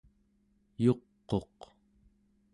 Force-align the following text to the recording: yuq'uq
yuq'uq 0.83 1.57